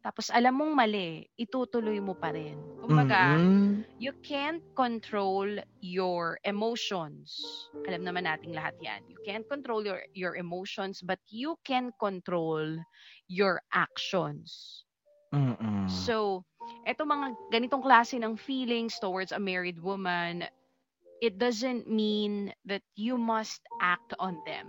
tapos 0.00 0.32
alam 0.32 0.56
mong 0.56 0.72
mali, 0.72 1.28
itutuloy 1.36 2.00
mo 2.00 2.16
pa 2.16 2.32
rin. 2.32 2.56
Kumbaga, 2.80 3.36
Mm-mm. 3.36 3.84
you 4.00 4.16
can't 4.24 4.64
control 4.72 5.60
your 5.84 6.40
emotions. 6.48 7.36
Alam 7.84 8.08
naman 8.08 8.24
nating 8.24 8.56
lahat 8.56 8.72
yan. 8.80 9.04
You 9.04 9.20
can't 9.20 9.44
control 9.44 9.84
your, 9.84 10.00
your 10.16 10.40
emotions, 10.40 11.04
but 11.04 11.20
you 11.28 11.60
can 11.68 11.92
control 12.00 12.80
your 13.28 13.60
actions. 13.76 14.82
Mm-mm. 15.36 15.84
So, 15.84 16.48
eto 16.88 17.04
mga 17.04 17.36
ganitong 17.52 17.84
klase 17.84 18.16
ng 18.16 18.40
feelings 18.40 18.96
towards 18.96 19.36
a 19.36 19.40
married 19.40 19.80
woman, 19.84 20.48
it 21.20 21.36
doesn't 21.36 21.84
mean 21.92 22.56
that 22.64 22.84
you 22.96 23.20
must 23.20 23.60
act 23.84 24.16
on 24.16 24.40
them. 24.48 24.64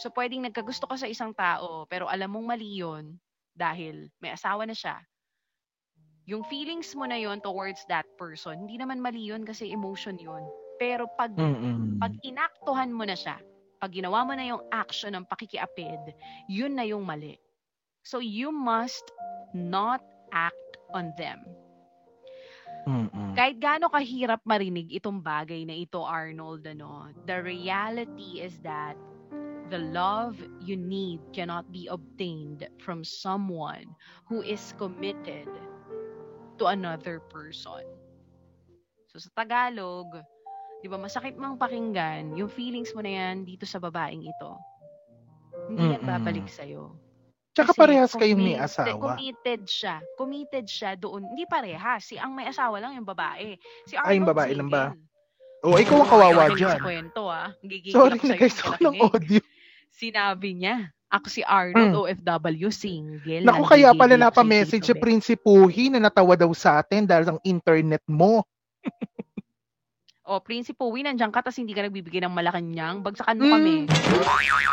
So, 0.00 0.08
pwedeng 0.16 0.48
nagkagusto 0.48 0.88
ka 0.88 0.96
sa 0.96 1.10
isang 1.10 1.36
tao, 1.36 1.84
pero 1.92 2.08
alam 2.08 2.32
mong 2.32 2.56
mali 2.56 2.80
yun 2.80 3.20
dahil 3.58 4.06
may 4.22 4.30
asawa 4.30 4.62
na 4.62 4.76
siya. 4.78 5.02
Yung 6.30 6.46
feelings 6.46 6.94
mo 6.94 7.08
na 7.08 7.18
yon 7.18 7.42
towards 7.42 7.82
that 7.90 8.06
person, 8.14 8.68
hindi 8.68 8.78
naman 8.78 9.02
mali 9.02 9.24
yun 9.26 9.42
kasi 9.42 9.72
emotion 9.74 10.14
yun. 10.20 10.44
Pero 10.78 11.10
pag, 11.18 11.34
Mm-mm. 11.34 11.98
pag 11.98 12.14
inaktuhan 12.22 12.94
mo 12.94 13.02
na 13.02 13.18
siya, 13.18 13.42
pag 13.82 13.90
ginawa 13.90 14.22
mo 14.22 14.36
na 14.36 14.46
yung 14.46 14.62
action 14.70 15.16
ng 15.18 15.26
pakikiapid, 15.26 16.14
yun 16.46 16.78
na 16.78 16.86
yung 16.86 17.02
mali. 17.02 17.34
So, 18.06 18.22
you 18.22 18.54
must 18.54 19.10
not 19.56 20.04
act 20.30 20.78
on 20.94 21.10
them. 21.18 21.42
Mm-mm. 22.88 23.36
Kahit 23.36 23.60
gaano 23.60 23.88
kahirap 23.92 24.40
marinig 24.48 24.92
itong 24.96 25.20
bagay 25.20 25.64
na 25.64 25.76
ito, 25.76 26.00
Arnold, 26.04 26.64
ano, 26.64 27.08
the 27.28 27.40
reality 27.40 28.40
is 28.40 28.56
that 28.64 28.96
the 29.68 29.80
love 29.92 30.36
you 30.60 30.76
need 30.76 31.20
cannot 31.32 31.68
be 31.72 31.88
obtained 31.88 32.66
from 32.80 33.04
someone 33.04 33.84
who 34.26 34.40
is 34.40 34.72
committed 34.76 35.48
to 36.58 36.64
another 36.66 37.20
person. 37.32 37.84
So 39.12 39.20
sa 39.20 39.30
Tagalog, 39.36 40.08
'di 40.80 40.88
ba 40.88 40.98
masakit 41.00 41.36
mang 41.36 41.56
pakinggan 41.60 42.36
yung 42.36 42.50
feelings 42.50 42.92
mo 42.96 43.00
na 43.04 43.12
yan 43.12 43.44
dito 43.44 43.64
sa 43.68 43.80
babaeng 43.80 44.24
ito. 44.24 44.52
Hindi 45.68 45.96
yan 45.96 46.02
Mm-mm. 46.02 46.12
babalik 46.18 46.48
sa 46.48 46.64
Tsaka 47.58 47.74
Kasi 47.74 47.80
parehas 47.80 48.12
kayong 48.14 48.38
may 48.38 48.54
asawa. 48.54 49.18
Committed 49.18 49.66
siya. 49.66 49.98
Committed 50.14 50.66
siya 50.70 50.94
doon. 50.94 51.34
Hindi 51.34 51.42
parehas. 51.42 52.06
Si 52.06 52.14
ang 52.14 52.30
may 52.30 52.46
asawa 52.46 52.78
lang 52.78 52.94
yung 52.94 53.08
babae. 53.08 53.58
Si 53.82 53.98
Arnold 53.98 54.06
Ay, 54.06 54.14
yung 54.22 54.30
babae 54.30 54.52
lang 54.54 54.70
ba? 54.70 54.94
single. 54.94 55.08
O, 55.66 55.74
ikaw 55.74 55.96
ang 55.98 56.10
kawawa 56.10 56.44
dyan. 56.54 56.78
Sa 56.78 56.86
kwento 56.86 57.22
ah. 57.26 57.50
Gigigil 57.66 57.90
Sorry, 57.90 58.14
ako 58.14 58.30
guys, 58.38 58.58
ako 58.62 58.74
ng 58.78 58.96
audio. 59.02 59.42
Sinabi 59.98 60.54
niya. 60.54 60.94
Ako 61.08 61.26
si 61.26 61.40
Arnold, 61.42 61.96
Mm. 61.96 62.00
OFW, 62.04 62.68
single. 62.68 63.40
Naku, 63.42 63.64
kaya 63.64 63.96
pala 63.96 64.14
napamessage 64.14 64.84
si 64.84 64.92
Tito 64.92 65.00
Bek. 65.00 65.02
Prinsipuhi 65.02 65.88
na 65.88 66.04
natawa 66.04 66.36
daw 66.36 66.52
sa 66.52 66.78
atin 66.78 67.02
dahil 67.02 67.32
ang 67.32 67.40
internet 67.42 68.04
mo. 68.06 68.44
O, 70.28 70.44
Prinsipo, 70.44 70.92
Uwi, 70.92 71.00
nandiyan 71.00 71.32
ka, 71.32 71.40
tapos 71.40 71.56
hindi 71.56 71.72
ka 71.72 71.88
nagbibigay 71.88 72.20
ng 72.20 72.28
Malacanang. 72.28 73.00
Bagsakan 73.00 73.40
mo 73.40 73.48
Mm. 73.48 73.52
kami. 73.56 73.74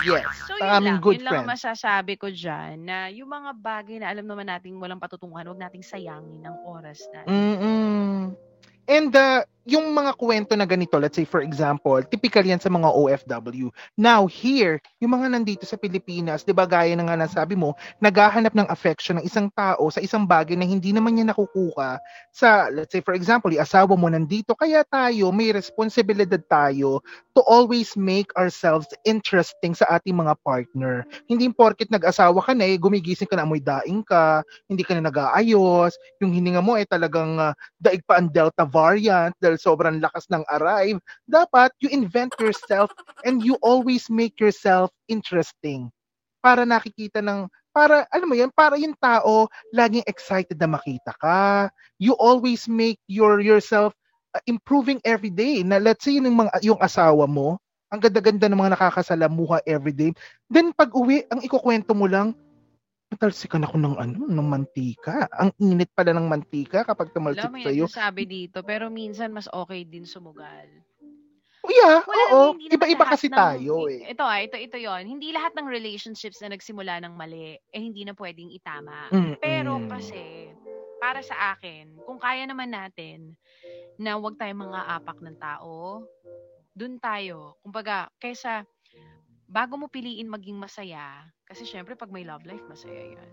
Yes. 0.04 0.28
So, 0.44 0.60
ang 0.60 0.60
yun 0.60 0.76
aming 0.84 0.96
lang. 1.00 1.00
good 1.00 1.16
yun 1.16 1.24
lang 1.24 1.32
ang 1.32 1.48
friend. 1.48 1.54
masasabi 1.56 2.14
ko 2.20 2.28
dyan 2.28 2.76
na 2.84 3.08
yung 3.08 3.32
mga 3.32 3.56
bagay 3.56 4.04
na 4.04 4.12
alam 4.12 4.28
naman 4.28 4.52
nating 4.52 4.76
walang 4.76 5.00
patutunguhan, 5.00 5.48
huwag 5.48 5.64
nating 5.64 5.80
sayangin 5.80 6.44
ng 6.44 6.56
oras 6.68 7.08
natin. 7.16 7.32
Mm-mm. 7.32 8.36
And 8.84 9.16
uh, 9.16 9.48
yung 9.66 9.98
mga 9.98 10.14
kwento 10.14 10.54
na 10.54 10.70
ganito, 10.70 11.02
let's 11.02 11.18
say 11.18 11.26
for 11.26 11.42
example, 11.42 11.98
typical 12.06 12.46
yan 12.46 12.62
sa 12.62 12.70
mga 12.70 12.86
OFW. 12.86 13.74
Now 13.98 14.30
here, 14.30 14.78
yung 15.02 15.18
mga 15.18 15.34
nandito 15.34 15.66
sa 15.66 15.74
Pilipinas, 15.74 16.46
'di 16.46 16.54
ba 16.54 16.70
gaya 16.70 16.94
ng 16.94 17.10
nga 17.10 17.18
nasabi 17.18 17.58
mo, 17.58 17.74
naghahanap 17.98 18.54
ng 18.54 18.70
affection 18.70 19.18
ng 19.18 19.26
isang 19.26 19.50
tao 19.58 19.90
sa 19.90 20.06
isang 20.06 20.30
bagay 20.30 20.54
na 20.54 20.70
hindi 20.70 20.94
naman 20.94 21.18
niya 21.18 21.34
nakukuha 21.34 21.98
sa 22.30 22.70
let's 22.70 22.94
say 22.94 23.02
for 23.02 23.18
example, 23.18 23.50
yung 23.50 23.66
asawa 23.66 23.98
mo 23.98 24.06
nandito, 24.06 24.54
kaya 24.54 24.86
tayo 24.86 25.34
may 25.34 25.50
responsibilidad 25.50 26.40
tayo 26.46 27.02
to 27.34 27.42
always 27.50 27.98
make 27.98 28.30
ourselves 28.38 28.88
interesting 29.04 29.74
sa 29.74 29.98
ating 29.98 30.14
mga 30.14 30.38
partner. 30.46 31.04
Hindi 31.26 31.50
porket 31.52 31.90
nag-asawa 31.90 32.38
ka 32.46 32.54
na 32.54 32.70
eh, 32.70 32.78
gumigising 32.78 33.28
ka 33.28 33.36
na 33.36 33.44
amoy 33.44 33.60
daing 33.60 34.06
ka, 34.06 34.46
hindi 34.70 34.86
ka 34.86 34.94
na 34.96 35.10
nag-aayos, 35.10 35.98
yung 36.22 36.32
hininga 36.32 36.62
mo 36.62 36.78
ay 36.78 36.86
talagang 36.86 37.42
uh, 37.42 37.52
daig 37.82 38.06
pa 38.06 38.22
ang 38.22 38.30
Delta 38.30 38.64
variant 38.64 39.34
dahil 39.56 39.64
sobrang 39.64 40.04
lakas 40.04 40.28
ng 40.28 40.44
arrive. 40.52 41.00
Dapat 41.24 41.72
you 41.80 41.88
invent 41.88 42.36
yourself 42.44 42.92
and 43.24 43.40
you 43.40 43.56
always 43.64 44.12
make 44.12 44.36
yourself 44.44 44.92
interesting. 45.08 45.88
Para 46.44 46.68
nakikita 46.68 47.24
ng, 47.24 47.48
para, 47.72 48.04
alam 48.12 48.28
mo 48.28 48.36
yan, 48.36 48.52
para 48.52 48.76
yung 48.76 48.94
tao 49.00 49.48
laging 49.72 50.04
excited 50.06 50.60
na 50.60 50.68
makita 50.68 51.16
ka. 51.18 51.72
You 51.98 52.20
always 52.20 52.68
make 52.68 53.00
your 53.08 53.40
yourself 53.40 53.96
uh, 54.36 54.44
improving 54.44 55.00
every 55.08 55.32
day. 55.32 55.64
Na 55.64 55.80
let's 55.80 56.04
say 56.04 56.20
yung, 56.20 56.28
mga, 56.36 56.52
yung 56.62 56.80
asawa 56.84 57.26
mo, 57.26 57.58
ang 57.90 58.04
ganda-ganda 58.04 58.52
ng 58.52 58.60
mga 58.60 58.76
nakakasalamuha 58.76 59.64
every 59.64 59.96
day. 59.96 60.12
Then 60.52 60.76
pag 60.76 60.92
uwi, 60.92 61.24
ang 61.32 61.40
ikukwento 61.40 61.96
mo 61.96 62.12
lang, 62.12 62.36
natalsikan 63.16 63.64
ako 63.64 63.76
ng 63.80 63.96
ano, 63.96 64.20
ng 64.28 64.48
mantika. 64.48 65.26
Ang 65.40 65.56
init 65.64 65.90
pala 65.96 66.12
ng 66.12 66.28
mantika 66.28 66.84
kapag 66.84 67.16
tumalsik 67.16 67.48
may 67.50 67.64
sa'yo. 67.64 67.88
nagsasabi 67.88 68.24
dito, 68.28 68.62
pero 68.62 68.92
minsan 68.92 69.32
mas 69.32 69.48
okay 69.50 69.88
din 69.88 70.04
sumugal. 70.04 70.68
Oh, 71.66 71.74
yeah, 71.74 71.98
Wala 72.06 72.24
oo. 72.30 72.62
Iba-iba 72.62 73.10
kasi 73.10 73.26
ng- 73.26 73.34
tayo 73.34 73.90
eh. 73.90 74.14
Ito 74.14 74.22
ah, 74.22 74.38
ito, 74.38 74.54
ito 74.54 74.78
yon 74.78 75.10
Hindi 75.10 75.34
lahat 75.34 75.58
ng 75.58 75.66
relationships 75.66 76.38
na 76.46 76.54
nagsimula 76.54 77.02
ng 77.02 77.18
mali, 77.18 77.58
eh 77.58 77.82
hindi 77.82 78.06
na 78.06 78.14
pwedeng 78.14 78.54
itama. 78.54 79.10
Mm-mm. 79.10 79.42
Pero 79.42 79.82
kasi, 79.90 80.54
para 81.02 81.26
sa 81.26 81.58
akin, 81.58 81.98
kung 82.06 82.22
kaya 82.22 82.46
naman 82.46 82.70
natin 82.70 83.34
na 83.98 84.14
wag 84.22 84.38
tayong 84.38 84.62
mga 84.62 84.82
apak 85.02 85.18
ng 85.26 85.38
tao, 85.42 86.06
dun 86.78 87.02
tayo. 87.02 87.58
Kumbaga, 87.66 88.14
kaysa 88.22 88.62
bago 89.50 89.78
mo 89.78 89.90
piliin 89.90 90.30
maging 90.30 90.58
masaya, 90.58 91.26
kasi 91.46 91.64
syempre 91.66 91.94
pag 91.94 92.12
may 92.12 92.26
love 92.26 92.44
life, 92.46 92.64
masaya 92.68 93.16
yan. 93.16 93.32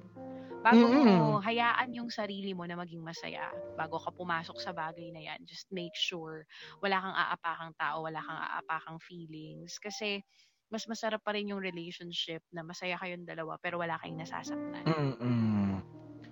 Bago 0.63 0.87
mo 0.95 1.03
Mm-mm. 1.03 1.43
hayaan 1.43 1.91
yung 1.91 2.07
sarili 2.07 2.55
mo 2.55 2.63
na 2.69 2.79
maging 2.79 3.03
masaya, 3.03 3.51
bago 3.75 3.99
ka 3.99 4.15
pumasok 4.15 4.63
sa 4.63 4.71
bagay 4.71 5.11
na 5.11 5.19
yan, 5.19 5.43
just 5.43 5.67
make 5.75 5.95
sure 5.99 6.47
wala 6.79 7.03
kang 7.03 7.17
aapakang 7.19 7.73
tao, 7.75 8.07
wala 8.07 8.23
kang 8.23 8.39
aapakang 8.39 8.99
feelings. 9.03 9.83
Kasi 9.83 10.23
mas 10.71 10.87
masarap 10.87 11.21
pa 11.21 11.35
rin 11.35 11.51
yung 11.51 11.61
relationship 11.61 12.41
na 12.55 12.63
masaya 12.63 12.95
kayong 12.97 13.27
dalawa 13.27 13.59
pero 13.59 13.83
wala 13.83 13.99
kayong 13.99 14.23
nasasaktan. 14.23 14.87
Mm-mm. 14.87 15.83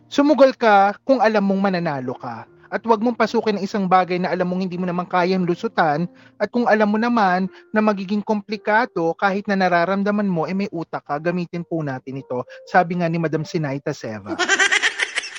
Sumugal 0.07 0.55
ka 0.55 0.95
kung 1.03 1.19
alam 1.19 1.43
mong 1.43 1.61
mananalo 1.71 2.15
ka. 2.15 2.47
At 2.71 2.87
huwag 2.87 3.03
mong 3.03 3.19
pasukin 3.19 3.59
ang 3.59 3.65
isang 3.67 3.91
bagay 3.91 4.23
na 4.23 4.31
alam 4.31 4.47
mong 4.47 4.63
hindi 4.65 4.79
mo 4.79 4.87
naman 4.87 5.11
kayang 5.11 5.43
lusutan 5.43 6.07
at 6.39 6.49
kung 6.55 6.71
alam 6.71 6.95
mo 6.95 6.99
naman 7.03 7.51
na 7.75 7.83
magiging 7.83 8.23
komplikado 8.23 9.13
kahit 9.19 9.51
na 9.51 9.59
nararamdaman 9.59 10.31
mo, 10.31 10.47
eh 10.47 10.55
may 10.55 10.71
utak 10.71 11.03
ka, 11.03 11.19
gamitin 11.19 11.67
po 11.67 11.83
natin 11.83 12.23
ito. 12.23 12.47
Sabi 12.71 13.03
nga 13.03 13.11
ni 13.11 13.19
Madam 13.19 13.43
Sinaita 13.43 13.91
Seva. 13.91 14.39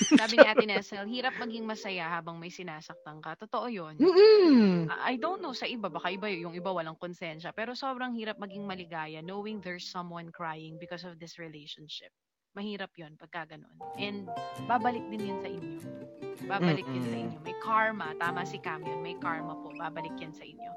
Sabi 0.02 0.42
ni 0.42 0.48
Ate 0.50 0.66
Nessel, 0.66 1.06
hirap 1.06 1.38
maging 1.38 1.62
masaya 1.62 2.10
habang 2.10 2.42
may 2.42 2.50
sinasaktan 2.50 3.22
ka. 3.22 3.38
Totoo 3.38 3.70
yun. 3.70 4.02
Mm-mm. 4.02 4.90
I 4.90 5.22
don't 5.22 5.46
know 5.46 5.54
sa 5.54 5.70
iba, 5.70 5.94
baka 5.94 6.10
iba 6.10 6.26
yung 6.26 6.58
iba 6.58 6.74
walang 6.74 6.98
konsensya, 6.98 7.54
pero 7.54 7.78
sobrang 7.78 8.18
hirap 8.18 8.42
maging 8.42 8.66
maligaya 8.66 9.22
knowing 9.22 9.62
there's 9.62 9.86
someone 9.86 10.34
crying 10.34 10.82
because 10.82 11.06
of 11.06 11.22
this 11.22 11.38
relationship. 11.38 12.10
Mahirap 12.58 12.92
yun 12.98 13.16
pagka 13.16 13.56
ganun. 13.56 13.78
And 13.96 14.28
babalik 14.66 15.06
din 15.08 15.32
yun 15.32 15.40
sa 15.40 15.50
inyo. 15.54 15.80
Babalik 16.52 16.84
yun 16.92 17.04
sa 17.08 17.16
Mm-mm. 17.16 17.24
inyo. 17.32 17.38
May 17.48 17.56
karma. 17.64 18.08
Tama 18.20 18.44
si 18.44 18.60
Cam 18.60 18.84
yun. 18.84 19.00
May 19.00 19.16
karma 19.16 19.56
po. 19.56 19.72
Babalik 19.72 20.20
yan 20.20 20.36
sa 20.36 20.44
inyo. 20.44 20.72